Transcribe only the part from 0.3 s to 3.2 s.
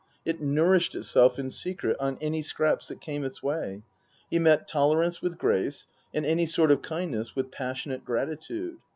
nourished itself in secret on any scraps that